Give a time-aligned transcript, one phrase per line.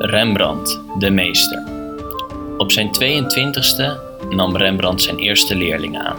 [0.00, 1.62] Rembrandt, de meester.
[2.56, 3.92] Op zijn 22e
[4.30, 6.16] nam Rembrandt zijn eerste leerlingen aan.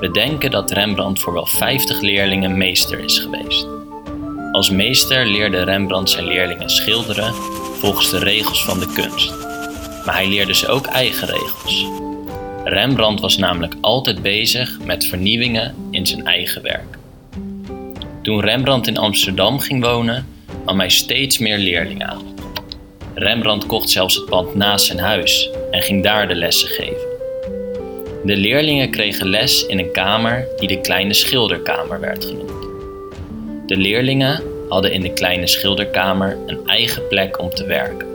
[0.00, 3.66] We denken dat Rembrandt voor wel 50 leerlingen meester is geweest.
[4.52, 7.34] Als meester leerde Rembrandt zijn leerlingen schilderen
[7.78, 9.30] volgens de regels van de kunst.
[10.04, 11.86] Maar hij leerde ze ook eigen regels.
[12.64, 16.98] Rembrandt was namelijk altijd bezig met vernieuwingen in zijn eigen werk.
[18.22, 20.26] Toen Rembrandt in Amsterdam ging wonen,
[20.66, 22.30] nam hij steeds meer leerlingen aan.
[23.20, 27.08] Rembrandt kocht zelfs het pand naast zijn huis en ging daar de lessen geven.
[28.24, 32.68] De leerlingen kregen les in een kamer die de kleine schilderkamer werd genoemd.
[33.66, 38.06] De leerlingen hadden in de kleine schilderkamer een eigen plek om te werken.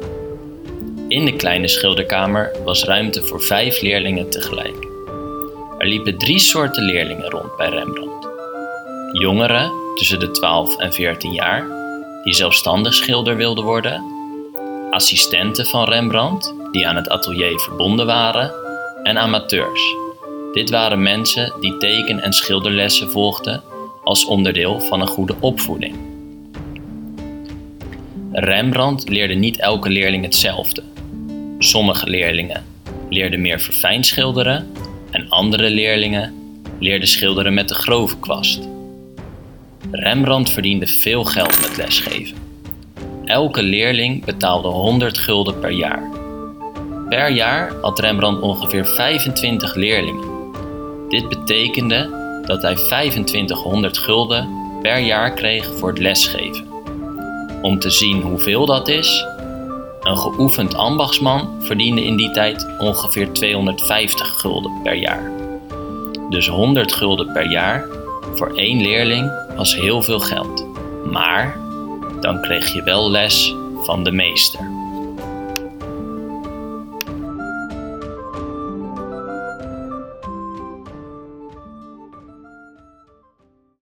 [1.08, 4.88] In de kleine schilderkamer was ruimte voor vijf leerlingen tegelijk.
[5.78, 8.28] Er liepen drie soorten leerlingen rond bij Rembrandt.
[9.12, 11.66] Jongeren tussen de 12 en 14 jaar,
[12.24, 14.15] die zelfstandig schilder wilden worden.
[14.96, 18.52] Assistenten van Rembrandt, die aan het atelier verbonden waren.
[19.04, 19.96] En amateurs.
[20.54, 23.64] Dit waren mensen die teken- en schilderlessen volgden
[24.04, 25.96] als onderdeel van een goede opvoeding.
[28.32, 30.84] Rembrandt leerde niet elke leerling hetzelfde.
[31.60, 32.66] Sommige leerlingen
[33.10, 34.72] leerden meer verfijnd schilderen
[35.12, 36.34] en andere leerlingen
[36.80, 38.68] leerden schilderen met de grove kwast.
[39.92, 42.45] Rembrandt verdiende veel geld met lesgeven.
[43.26, 46.12] Elke leerling betaalde 100 gulden per jaar.
[47.10, 50.28] Per jaar had Rembrandt ongeveer 25 leerlingen.
[51.10, 52.10] Dit betekende
[52.46, 54.50] dat hij 2500 gulden
[54.82, 56.66] per jaar kreeg voor het lesgeven.
[57.62, 59.26] Om te zien hoeveel dat is,
[60.02, 65.32] een geoefend ambachtsman verdiende in die tijd ongeveer 250 gulden per jaar.
[66.30, 67.86] Dus 100 gulden per jaar
[68.34, 70.66] voor één leerling was heel veel geld.
[71.12, 71.65] Maar
[72.26, 74.75] dan kreeg je wel les van de meester.